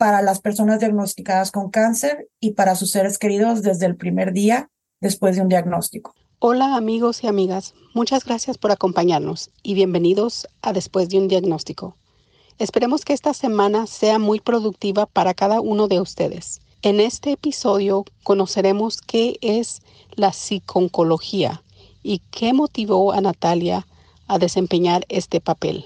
[0.00, 4.70] para las personas diagnosticadas con cáncer y para sus seres queridos desde el primer día
[4.98, 6.14] después de un diagnóstico.
[6.38, 11.98] Hola amigos y amigas, muchas gracias por acompañarnos y bienvenidos a Después de un diagnóstico.
[12.58, 16.62] Esperemos que esta semana sea muy productiva para cada uno de ustedes.
[16.80, 19.82] En este episodio conoceremos qué es
[20.16, 21.62] la psiconcología
[22.02, 23.86] y qué motivó a Natalia
[24.28, 25.84] a desempeñar este papel.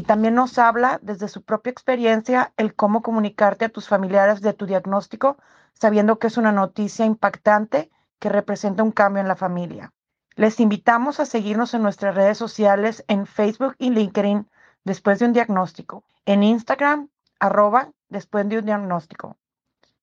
[0.00, 4.54] Y también nos habla desde su propia experiencia el cómo comunicarte a tus familiares de
[4.54, 5.36] tu diagnóstico,
[5.74, 9.92] sabiendo que es una noticia impactante que representa un cambio en la familia.
[10.36, 14.48] Les invitamos a seguirnos en nuestras redes sociales en Facebook y LinkedIn
[14.84, 16.02] después de un diagnóstico.
[16.24, 19.36] En Instagram, arroba después de un diagnóstico.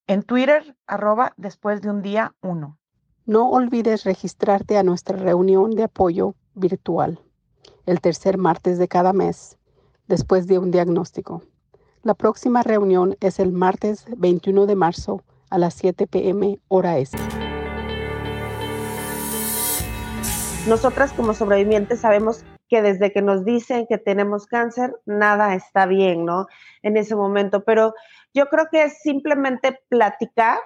[0.05, 2.77] En Twitter, arroba después de un día uno.
[3.25, 7.19] No olvides registrarte a nuestra reunión de apoyo virtual
[7.87, 9.56] el tercer martes de cada mes
[10.07, 11.43] después de un diagnóstico.
[12.03, 17.17] La próxima reunión es el martes 21 de marzo a las 7 pm hora este.
[20.67, 26.25] Nosotras como sobrevivientes sabemos que desde que nos dicen que tenemos cáncer, nada está bien,
[26.25, 26.47] ¿no?
[26.81, 27.93] En ese momento, pero
[28.33, 30.59] yo creo que es simplemente platicar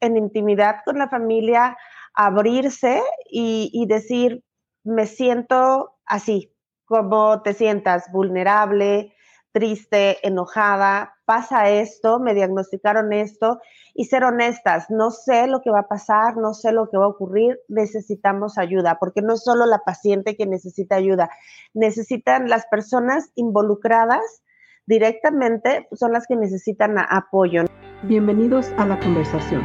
[0.00, 1.76] en intimidad con la familia,
[2.14, 3.00] abrirse
[3.30, 4.42] y, y decir,
[4.82, 6.53] me siento así,
[6.84, 9.14] como te sientas vulnerable,
[9.52, 13.60] triste, enojada, pasa esto, me diagnosticaron esto
[13.94, 17.04] y ser honestas, no sé lo que va a pasar, no sé lo que va
[17.04, 21.30] a ocurrir, necesitamos ayuda, porque no es solo la paciente que necesita ayuda,
[21.72, 24.42] necesitan las personas involucradas
[24.86, 27.64] directamente, son las que necesitan apoyo.
[28.02, 29.62] Bienvenidos a la conversación.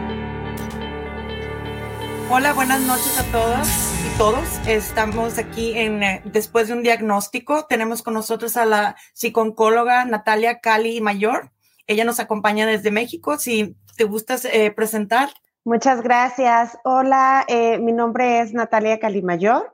[2.32, 3.89] Hola, buenas noches a todas
[4.20, 4.60] todos.
[4.68, 7.68] Estamos aquí en eh, después de un diagnóstico.
[7.68, 11.52] Tenemos con nosotros a la psicóloga Natalia Cali Mayor.
[11.88, 13.38] Ella nos acompaña desde México.
[13.38, 15.30] Si te gustas eh, presentar.
[15.64, 16.78] Muchas gracias.
[16.84, 19.74] Hola, eh, mi nombre es Natalia Cali Mayor.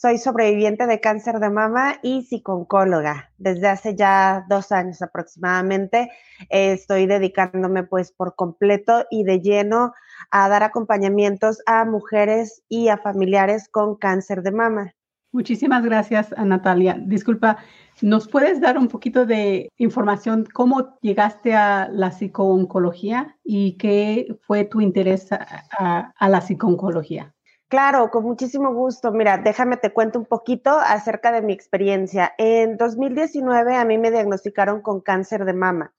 [0.00, 3.32] Soy sobreviviente de cáncer de mama y psicóloga.
[3.36, 6.08] Desde hace ya dos años aproximadamente
[6.50, 9.92] estoy dedicándome pues por completo y de lleno
[10.30, 14.94] a dar acompañamientos a mujeres y a familiares con cáncer de mama.
[15.32, 16.96] Muchísimas gracias, Natalia.
[17.04, 17.56] Disculpa,
[18.00, 24.64] ¿nos puedes dar un poquito de información cómo llegaste a la psicooncología y qué fue
[24.64, 27.34] tu interés a, a la psicooncología?
[27.68, 29.12] Claro, con muchísimo gusto.
[29.12, 32.32] Mira, déjame te cuento un poquito acerca de mi experiencia.
[32.38, 35.94] En 2019 a mí me diagnosticaron con cáncer de mama.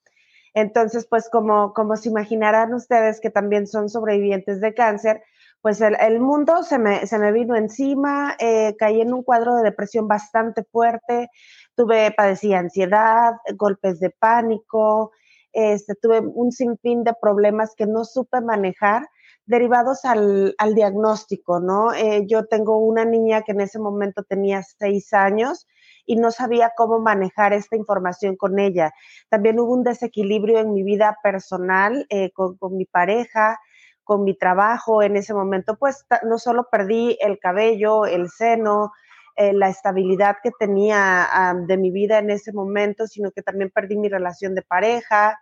[0.56, 5.22] Entonces, pues como, como se imaginarán ustedes que también son sobrevivientes de cáncer,
[5.62, 9.64] pues el, mundo se me, se me, vino encima, eh, caí en un cuadro de
[9.64, 11.30] depresión bastante fuerte,
[11.76, 15.12] tuve, padecí ansiedad, golpes de pánico,
[15.54, 19.08] este, tuve un sinfín de problemas que no supe manejar
[19.50, 21.92] derivados al, al diagnóstico, ¿no?
[21.92, 25.68] Eh, yo tengo una niña que en ese momento tenía seis años
[26.06, 28.94] y no sabía cómo manejar esta información con ella.
[29.28, 33.60] También hubo un desequilibrio en mi vida personal eh, con, mi pareja,
[34.04, 35.02] con mi trabajo.
[35.02, 38.92] En ese momento, pues no solo perdí el cabello, el seno,
[39.36, 41.28] eh, la estabilidad que tenía
[41.66, 45.40] de mi vida en ese momento, sino que también perdí mi relación de pareja.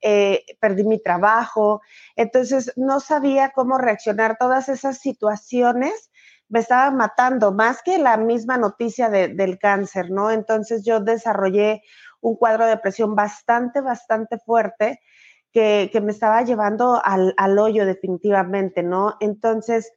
[0.00, 1.80] Eh, perdí mi trabajo,
[2.14, 6.10] entonces no sabía cómo reaccionar todas esas situaciones
[6.48, 10.30] me estaba matando, más que la misma noticia del cáncer, ¿no?
[10.30, 11.82] Entonces yo desarrollé
[12.20, 15.00] un cuadro de depresión bastante, bastante fuerte
[15.52, 19.16] que, me estaba llevando al, hoyo definitivamente, ¿no?
[19.20, 19.92] Entonces,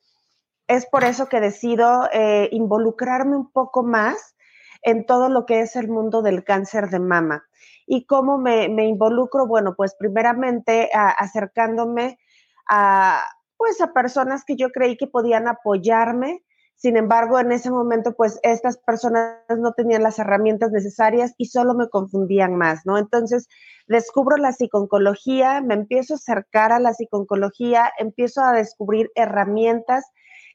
[0.67, 4.35] es por eso que decido eh, involucrarme un poco más
[4.81, 7.45] en todo lo que es el mundo del cáncer de mama.
[7.85, 9.47] ¿Y cómo me, involucro?
[9.47, 12.17] Bueno, pues primeramente acercándome
[12.69, 13.23] a,
[13.57, 16.43] pues a personas que yo creí que podían apoyarme.
[16.75, 21.75] Sin embargo, en ese momento, pues estas personas no tenían las herramientas necesarias y solo
[21.75, 22.97] me confundían más, ¿no?
[22.97, 23.47] Entonces,
[23.87, 30.05] descubro la psiconcología, me empiezo a acercar a la psiconcología, empiezo a descubrir herramientas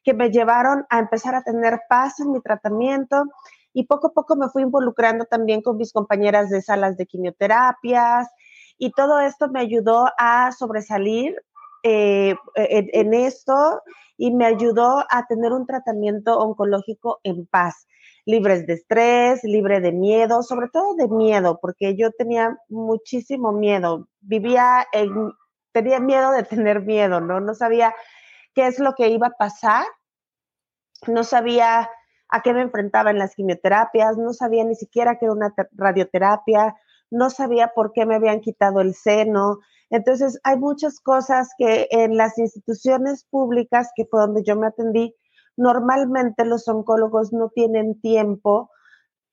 [0.03, 3.25] que me llevaron a empezar a tener paz en mi tratamiento
[3.77, 8.27] y poco a poco me fui involucrando también con mis compañeras de salas de quimioterapias,
[8.79, 11.37] Y todo esto me ayudó a sobresalir
[11.83, 13.83] eh, en, esto
[14.17, 17.87] y me ayudó a tener un tratamiento oncológico en paz,
[18.25, 24.09] libres de estrés, libre de miedo, sobre todo de miedo, porque yo tenía muchísimo miedo,
[24.21, 25.33] vivía en,
[25.73, 27.41] tenía miedo de tener miedo, ¿no?
[27.41, 27.95] No sabía
[28.55, 29.85] qué es lo que iba a pasar,
[31.07, 31.91] no sabía
[32.29, 36.75] a qué me enfrentaba en las quimioterapias, no sabía ni siquiera qué era una radioterapia,
[37.11, 39.59] no sabía por qué me habían quitado el seno.
[39.91, 45.15] Entonces, hay muchas cosas que en las instituciones públicas, que fue donde yo me atendí,
[45.57, 48.71] normalmente los oncólogos no tienen tiempo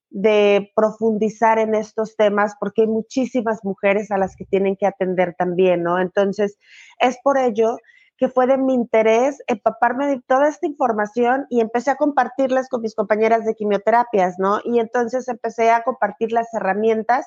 [0.10, 5.34] de profundizar en estos temas porque hay muchísimas mujeres a las que tienen que atender
[5.36, 6.00] también, ¿no?
[6.00, 6.58] Entonces,
[7.00, 7.78] es por ello
[8.18, 12.82] que fue de mi interés empaparme de toda esta información y empecé a compartirlas con
[12.82, 14.60] mis compañeras de quimioterapias, ¿no?
[14.64, 17.26] Y entonces empecé a compartir las herramientas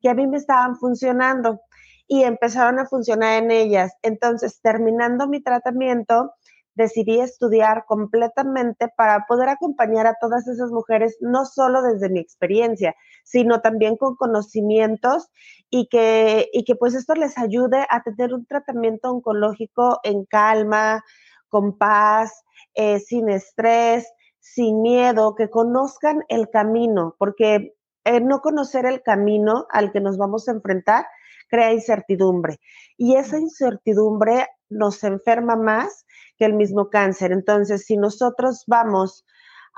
[0.00, 1.60] que a mí me estaban funcionando
[2.08, 3.92] y empezaron a funcionar en ellas.
[4.02, 6.34] Entonces, terminando mi tratamiento,
[6.74, 12.94] decidí estudiar completamente para poder acompañar a todas esas mujeres, no solo desde mi experiencia,
[13.24, 15.28] sino también con conocimientos
[15.70, 21.02] y que, y que pues esto les ayude a tener un tratamiento oncológico en calma,
[21.48, 24.10] con paz, eh, sin estrés,
[24.40, 27.74] sin miedo, que conozcan el camino, porque
[28.04, 31.06] eh, no conocer el camino al que nos vamos a enfrentar
[31.48, 32.58] crea incertidumbre.
[32.96, 36.06] Y esa incertidumbre nos enferma más
[36.44, 37.32] el mismo cáncer.
[37.32, 39.24] Entonces, si nosotros vamos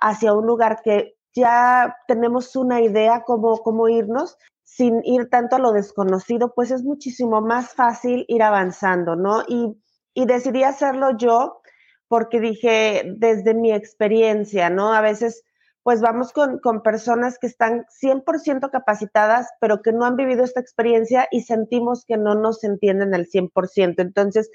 [0.01, 5.59] hacia un lugar que ya tenemos una idea cómo, cómo irnos, sin ir tanto a
[5.59, 9.43] lo desconocido, pues es muchísimo más fácil ir avanzando, ¿no?
[9.47, 9.77] Y,
[10.15, 11.61] y decidí hacerlo yo
[12.09, 14.93] porque dije, desde mi experiencia, ¿no?
[14.93, 15.45] A veces
[15.85, 21.29] pues vamos con, personas que están 100% capacitadas, pero que no han vivido esta experiencia
[21.31, 23.97] y sentimos que no nos entienden al 100%.
[23.99, 24.51] Entonces,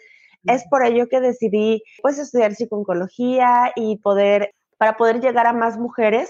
[0.46, 5.78] es por ello que decidí pues estudiar psiconcología y poder, para poder llegar a más
[5.78, 6.30] mujeres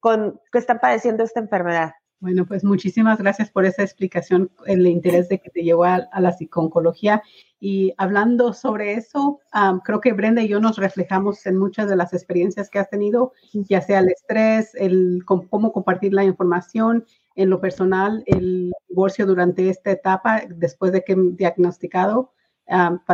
[0.00, 1.92] con, que están padeciendo esta enfermedad.
[2.20, 6.32] Bueno, pues muchísimas gracias por esa explicación, el interés de que te llevó a, la
[6.32, 7.22] psiconcología.
[7.60, 9.40] Y hablando sobre eso,
[9.84, 13.34] creo que Brenda y yo nos reflejamos en muchas de las experiencias que has tenido,
[13.52, 17.04] ya sea el estrés, el cómo compartir la información,
[17.38, 22.32] en lo personal, el divorcio durante esta etapa, después de que diagnosticado,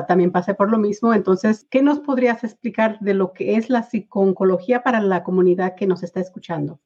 [0.06, 1.14] también pasé por lo mismo.
[1.14, 5.86] Entonces, ¿qué nos podrías explicar de lo que es la psiconcología para la comunidad que
[5.86, 6.80] nos está escuchando?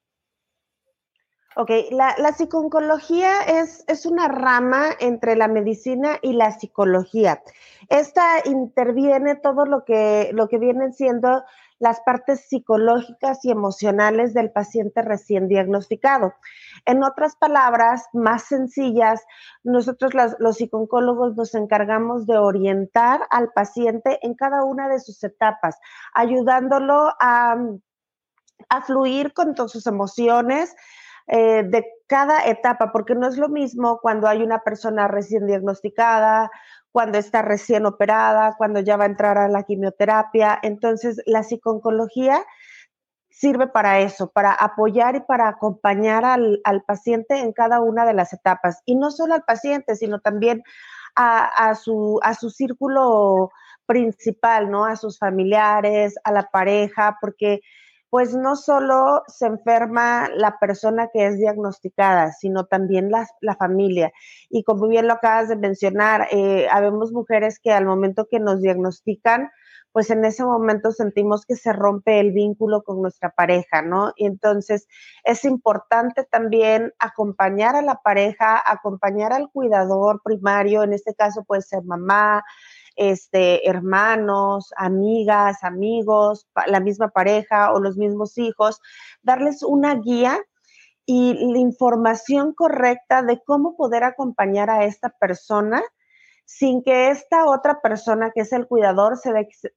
[1.56, 7.42] Ok, la, la psiconcología es, es, una rama entre la medicina y la psicología.
[7.88, 11.42] Esta interviene todo lo que, lo que vienen siendo
[11.78, 16.34] las partes psicológicas y emocionales del paciente recién diagnosticado.
[16.84, 19.24] En otras palabras, más sencillas,
[19.62, 25.78] nosotros los psicólogos nos encargamos de orientar al paciente en cada una de sus etapas,
[26.14, 27.56] ayudándolo a,
[28.68, 30.74] a fluir con todas sus emociones,
[31.28, 36.50] eh, de cada etapa, porque no es lo mismo cuando hay una persona recién diagnosticada,
[36.90, 40.58] cuando está recién operada, cuando ya va a entrar a la quimioterapia.
[40.62, 42.44] Entonces, la psiconcología
[43.30, 48.32] sirve para eso, para apoyar y para acompañar al, paciente en cada una de las
[48.32, 48.80] etapas.
[48.86, 50.62] Y no solo al paciente, sino también
[51.14, 53.50] a, su, a su círculo
[53.86, 54.86] principal, ¿no?
[54.86, 57.60] A sus familiares, a la pareja, porque
[58.10, 64.12] pues no solo se enferma la persona que es diagnosticada, sino también la, familia.
[64.48, 68.62] Y como bien lo acabas de mencionar, eh, habemos mujeres que al momento que nos
[68.62, 69.50] diagnostican,
[69.92, 74.12] pues en ese momento sentimos que se rompe el vínculo con nuestra pareja, ¿no?
[74.16, 74.86] Y entonces
[75.24, 81.62] es importante también acompañar a la pareja, acompañar al cuidador primario, en este caso puede
[81.62, 82.44] ser mamá,
[82.98, 88.80] este, hermanos, amigas, amigos, la misma pareja o los mismos hijos,
[89.22, 90.38] darles una guía
[91.06, 95.82] y la información correcta de cómo poder acompañar a esta persona
[96.44, 99.32] sin que esta otra persona, que es el cuidador, se,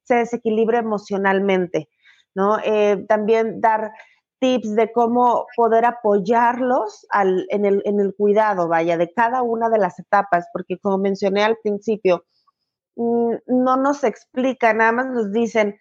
[0.08, 1.90] desequilibre emocionalmente,
[2.34, 2.58] ¿no?
[2.64, 3.92] Eh, también dar
[4.40, 7.06] tips de cómo poder apoyarlos
[7.50, 11.44] en, el, en el cuidado, vaya, de cada una de las etapas, porque como mencioné
[11.44, 12.26] al principio,
[12.96, 15.80] no nos explica, nada más nos dicen,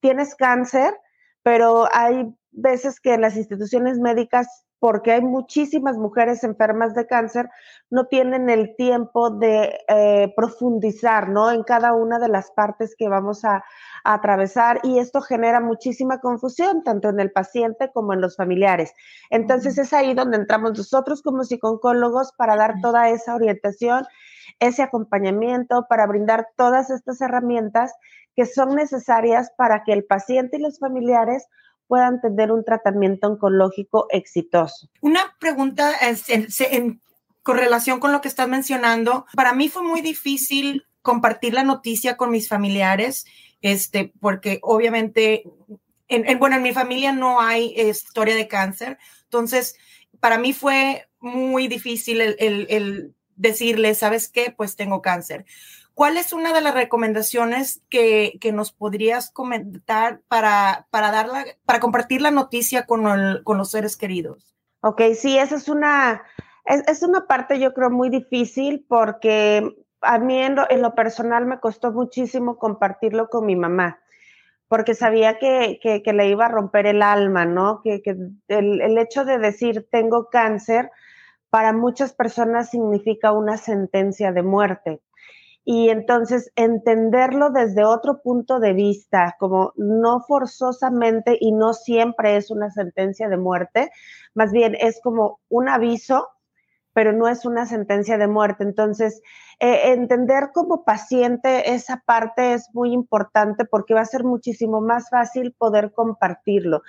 [0.00, 0.94] tienes cáncer,
[1.42, 4.48] pero hay veces que en las instituciones médicas
[4.82, 7.48] porque hay muchísimas mujeres enfermas de cáncer,
[7.88, 11.52] no tienen el tiempo de eh, profundizar, ¿no?
[11.52, 13.58] En cada una de las partes que vamos a,
[14.02, 18.92] a, atravesar y esto genera muchísima confusión, tanto en el paciente como en los familiares.
[19.30, 24.04] Entonces es ahí donde entramos nosotros como psicólogos para dar toda esa orientación,
[24.60, 27.92] ese acompañamiento, para brindar todas estas herramientas
[28.34, 31.46] que son necesarias para que el paciente y los familiares
[31.86, 34.88] puedan tener un tratamiento oncológico exitoso.
[35.00, 37.00] Una pregunta en,
[37.42, 39.26] correlación con lo que estás mencionando.
[39.34, 43.26] Para mí fue muy difícil compartir la noticia con mis familiares,
[43.60, 45.42] este, porque obviamente,
[46.08, 49.76] en, bueno, en mi familia no hay historia de cáncer, entonces
[50.20, 54.52] para mí fue muy difícil el decirle, ¿sabes qué?
[54.56, 55.44] Pues tengo cáncer.
[55.94, 62.22] ¿Cuál es una de las recomendaciones que, nos podrías comentar para, para, darla, para compartir
[62.22, 63.04] la noticia con,
[63.44, 64.54] con los seres queridos?
[64.80, 66.22] Ok, sí, esa es una,
[66.64, 71.92] es, una parte yo creo muy difícil porque a mí en lo, personal me costó
[71.92, 74.00] muchísimo compartirlo con mi mamá
[74.68, 77.82] porque sabía que, le iba a romper el alma, ¿no?
[77.82, 78.02] Que,
[78.48, 80.90] el, el, hecho de decir tengo cáncer
[81.52, 85.02] para muchas personas significa una sentencia de muerte
[85.66, 92.50] y entonces entenderlo desde otro punto de vista, como no forzosamente y no siempre es
[92.50, 93.90] una sentencia de muerte,
[94.34, 96.26] más bien es como un aviso,
[96.94, 98.64] pero no es una sentencia de muerte.
[98.64, 99.20] Entonces,
[99.60, 105.10] eh, entender como paciente esa parte es muy importante porque va a ser muchísimo más
[105.10, 106.80] fácil poder compartirlo.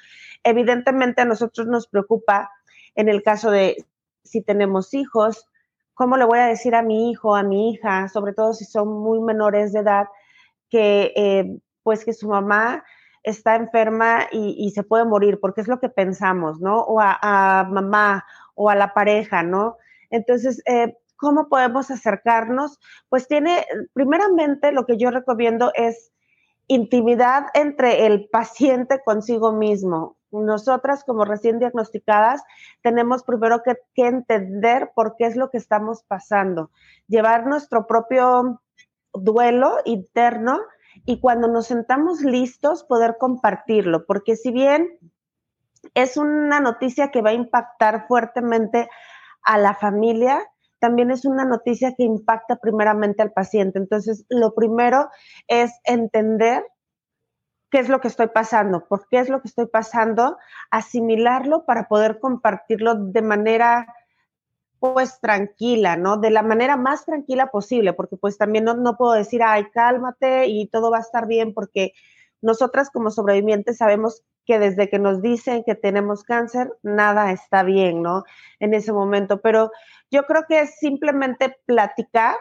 [0.41, 2.49] Evidentemente a nosotros nos preocupa
[2.95, 3.85] en el caso de
[4.23, 5.45] si tenemos hijos,
[5.93, 8.87] ¿cómo le voy a decir a mi hijo, a mi hija, sobre todo si son
[8.89, 10.07] muy menores de edad,
[10.69, 12.83] que eh, pues que su mamá
[13.23, 16.81] está enferma y, se puede morir, porque es lo que pensamos, ¿no?
[16.81, 18.25] O a, mamá
[18.55, 19.77] o a la pareja, ¿no?
[20.09, 22.79] Entonces, eh, ¿cómo podemos acercarnos?
[23.07, 26.11] Pues tiene, primeramente, lo que yo recomiendo es
[26.67, 32.43] intimidad entre el paciente consigo mismo nosotras como recién diagnosticadas
[32.81, 36.71] tenemos primero que, entender por qué es lo que estamos pasando,
[37.07, 38.61] llevar nuestro propio
[39.13, 40.59] duelo interno
[41.05, 44.99] y cuando nos sentamos listos poder compartirlo, porque si bien
[45.93, 48.89] es una noticia que va a impactar fuertemente
[49.43, 50.39] a la familia,
[50.79, 53.79] también es una noticia que impacta primeramente al paciente.
[53.79, 55.09] Entonces, lo primero
[55.47, 56.65] es entender
[57.73, 60.37] qué es lo que estoy pasando, por qué es lo que estoy pasando,
[60.69, 63.87] asimilarlo para poder compartirlo de manera
[64.77, 66.17] pues tranquila, ¿no?
[66.17, 70.45] De la manera más tranquila posible, porque pues también no, no puedo decir, ay, cálmate
[70.45, 71.93] y todo va a estar bien, porque
[72.41, 78.03] nosotras como sobrevivientes sabemos que desde que nos dicen que tenemos cáncer, nada está bien,
[78.03, 78.23] ¿no?
[78.59, 79.71] En ese momento, pero
[80.11, 82.35] yo creo que es simplemente platicar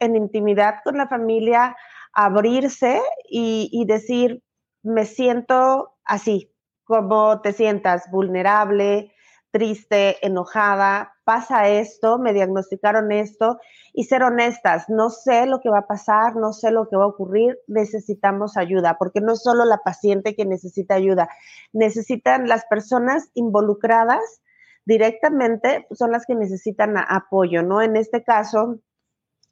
[0.00, 1.76] en intimidad con la familia,
[2.12, 4.42] abrirse y, y decir,
[4.82, 6.52] me siento así,
[6.84, 9.12] como te sientas vulnerable,
[9.52, 13.58] triste, enojada, pasa esto, me diagnosticaron esto
[13.92, 17.04] y ser honestas, no sé lo que va a pasar, no sé lo que va
[17.04, 21.28] a ocurrir, necesitamos ayuda, porque no es solo la paciente que necesita ayuda,
[21.72, 24.40] necesitan las personas involucradas
[24.86, 27.82] directamente, son las que necesitan apoyo, ¿no?
[27.82, 28.78] En este caso,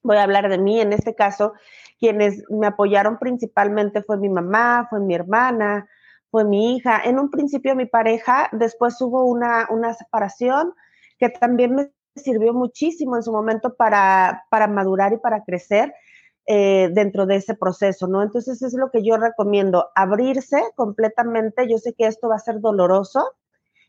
[0.02, 1.52] voy a hablar de mí, en este caso,
[2.00, 5.86] quienes me apoyaron principalmente fue mi mamá, fue mi hermana,
[6.30, 7.00] fue mi hija.
[7.04, 10.72] En un principio mi pareja, después hubo una, una separación
[11.18, 15.92] que también me sirvió muchísimo en su momento para, para madurar y para crecer
[16.46, 18.22] eh, dentro de ese proceso, ¿no?
[18.22, 21.68] Entonces es lo que yo recomiendo, abrirse completamente.
[21.68, 23.34] Yo sé que esto va a ser doloroso,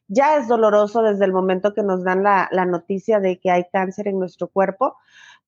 [0.08, 3.66] ya es doloroso desde el momento que nos dan la, la noticia de que hay
[3.72, 4.98] cáncer en nuestro cuerpo,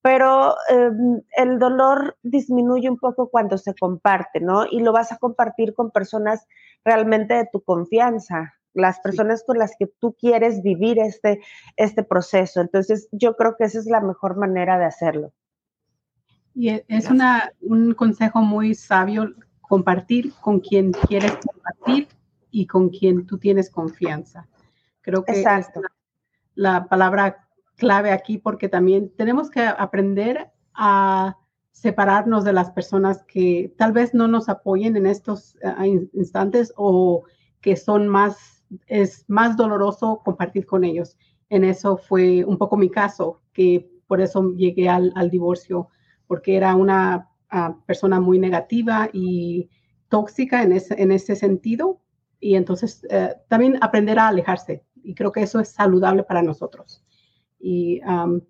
[0.03, 4.65] pero em, el dolor disminuye un poco cuando se comparte, ¿no?
[4.69, 6.45] Y lo vas a compartir con personas
[6.83, 11.39] realmente de tu confianza, las personas con las que tú quieres vivir este,
[11.77, 12.59] este proceso.
[12.59, 15.31] Entonces, yo creo que esa es la mejor manera de hacerlo.
[16.53, 22.09] Y e, es una, un consejo muy sabio compartir con quien quieres compartir
[22.51, 24.49] y con quien tú tienes confianza.
[24.99, 25.79] Creo que Exacto.
[25.79, 25.85] es
[26.55, 31.37] la, la palabra clave aquí porque también tenemos que aprender a
[31.71, 37.23] separarnos de las personas que tal vez no nos apoyen en estos eh, instantes o
[37.61, 41.17] que son más, es más doloroso compartir con ellos.
[41.49, 45.89] En eso fue un poco mi caso, que por eso llegué al, divorcio,
[46.27, 47.29] porque era una
[47.85, 49.69] persona muy negativa y
[50.09, 51.99] tóxica en ese, en ese sentido.
[52.39, 57.03] Y entonces eh, también aprender a alejarse y creo que eso es saludable para nosotros.
[57.65, 58.01] Y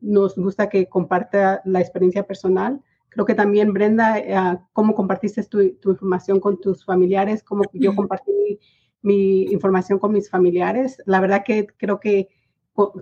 [0.02, 2.82] nos gusta que comparta la experiencia personal.
[3.10, 8.60] Creo que también, Brenda, uh, cómo compartiste tu, información con tus familiares, cómo yo compartí
[9.04, 10.98] mi, información con mis familiares.
[11.06, 12.30] La verdad que creo que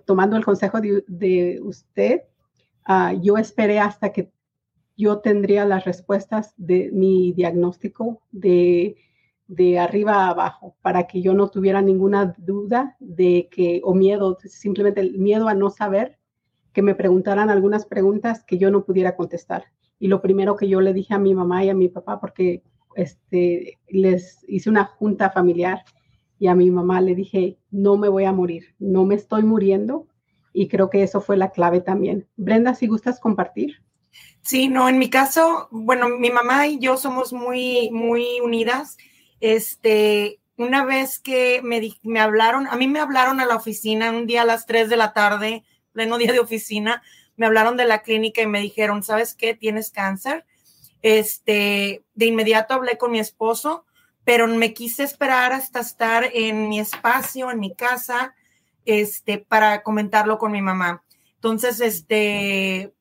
[0.06, 2.24] tomando el consejo de, usted,
[2.90, 4.34] uh, yo esperé hasta que
[4.98, 8.98] yo tendría las respuestas de mi diagnóstico de,
[9.52, 14.38] de arriba a abajo para que yo no tuviera ninguna duda de que, o miedo,
[14.46, 16.18] simplemente el miedo a no saber,
[16.72, 19.66] que me preguntaran algunas preguntas que yo no pudiera contestar.
[20.00, 22.64] Y lo primero que yo le dije a mi mamá y a mi papá, porque
[22.96, 25.84] este, les hice una junta familiar
[26.40, 30.08] y a mi mamá le dije, no me voy a morir, no me estoy muriendo.
[30.54, 32.26] Y creo que eso fue la clave también.
[32.38, 33.84] Brenda, si gustas compartir.
[34.42, 38.98] Sí, no, en mi caso, bueno, mi mamá y yo somos muy, muy unidas.
[39.42, 44.28] Este, una vez que me, me hablaron, a mí me hablaron a la oficina un
[44.28, 47.02] día a las 3 de la tarde, pleno día de oficina,
[47.36, 49.56] me hablaron de la clínica y me dijeron, ¿sabes qué?
[49.56, 50.46] Tienes cáncer.
[51.02, 53.86] Este, de inmediato hablé con mi esposo,
[54.24, 58.36] pero me quise esperar hasta estar en mi espacio, en mi casa,
[58.86, 61.04] este, para comentarlo con mi mamá.
[61.36, 62.94] Entonces, este,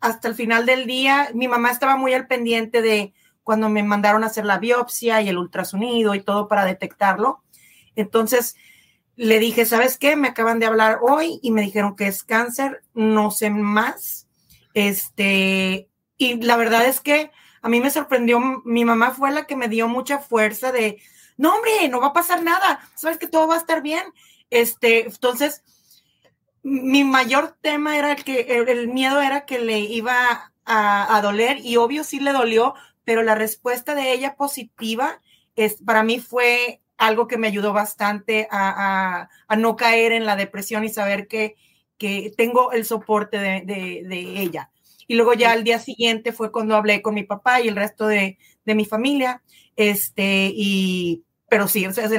[0.00, 3.14] hasta el final del día, mi mamá estaba muy al pendiente de
[3.48, 7.42] cuando me mandaron a hacer la biopsia y el ultrasonido y todo para detectarlo.
[7.96, 8.56] Entonces
[9.16, 10.16] le dije, ¿sabes qué?
[10.16, 14.28] Me acaban de hablar hoy y me dijeron que es cáncer, no sé más.
[14.74, 15.88] Este,
[16.18, 17.30] y la verdad es que
[17.62, 21.00] a mí me sorprendió, mi mamá fue la que me dio mucha fuerza de,
[21.38, 24.04] no, hombre, no va a pasar nada, sabes que todo va a estar bien.
[24.50, 25.64] Este, entonces,
[26.62, 31.78] mi mayor tema era el que el, miedo era que le iba a, doler y
[31.78, 32.74] obvio sí le dolió,
[33.08, 35.22] pero la respuesta de ella positiva
[35.56, 40.84] es, para mí fue algo que me ayudó bastante a, no caer en la depresión
[40.84, 41.56] y saber que,
[42.36, 44.70] tengo el soporte de, ella.
[45.06, 48.06] Y luego ya al día siguiente fue cuando hablé con mi papá y el resto
[48.06, 48.36] de,
[48.66, 49.42] mi familia,
[49.74, 52.10] este, y, pero sí, sea,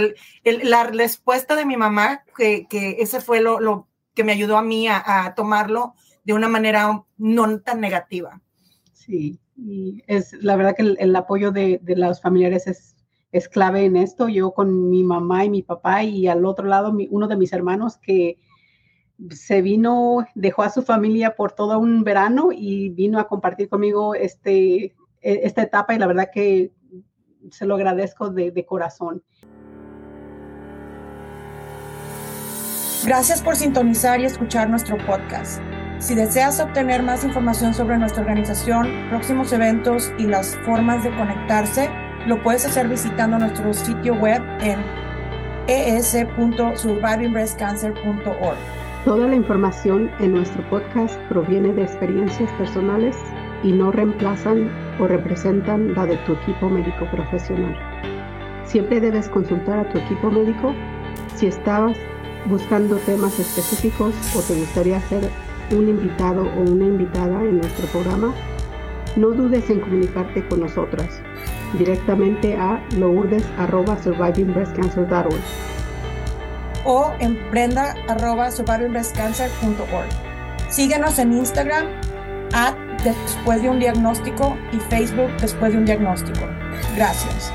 [0.43, 2.65] la respuesta de mi mamá, que,
[2.97, 5.93] ese fue lo que me ayudó a mí a, tomarlo
[6.23, 8.41] de una manera no tan negativa.
[8.99, 12.97] Sí, y es la verdad que el, apoyo de, de, los familiares es,
[13.31, 14.27] es clave en esto.
[14.27, 17.97] Yo con mi mamá y mi papá y al otro lado uno de mis hermanos
[17.97, 18.37] que
[19.31, 24.15] se vino, dejó a su familia por todo un verano y vino a compartir conmigo
[24.15, 26.73] este, e, esta etapa y la verdad que
[27.51, 29.23] se lo agradezco de, de corazón.
[33.05, 35.61] Gracias por sintonizar y escuchar nuestro podcast.
[35.99, 41.89] Si deseas obtener más información sobre nuestra organización, próximos eventos y las formas de conectarse,
[42.25, 44.79] lo puedes hacer visitando nuestro sitio web en
[45.67, 48.57] es.survivingbreastcancer.org.
[49.03, 53.17] Toda la información en nuestro podcast proviene de experiencias personales
[53.63, 57.77] y no reemplazan o representan la de tu equipo médico profesional.
[58.63, 60.73] Siempre debes consultar a tu equipo médico
[61.35, 61.97] si estabas
[62.45, 65.29] buscando temas específicos o te gustaría ser
[65.71, 68.31] un invitado o una invitada en nuestro programa,
[69.15, 71.19] no dudes en comunicarte con nosotras
[71.77, 75.43] directamente a lourdes.survivingbreastcancer.org
[76.85, 80.09] o en brenda.survivingbreastcancer.org.
[80.69, 81.87] Síguenos en Instagram
[82.53, 86.47] at después de un diagnóstico y Facebook después de un diagnóstico.
[86.95, 87.51] Gracias.